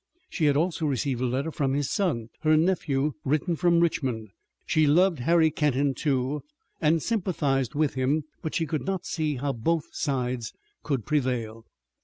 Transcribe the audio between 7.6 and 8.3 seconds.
with him,